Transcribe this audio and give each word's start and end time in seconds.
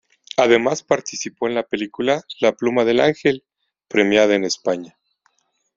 Además 0.35 0.81
participó 0.81 1.47
en 1.47 1.53
la 1.53 1.61
película 1.61 2.23
"La 2.39 2.53
pluma 2.53 2.85
del 2.85 3.01
ángel", 3.01 3.43
premiada 3.87 4.33
en 4.33 4.45
España. 4.45 4.97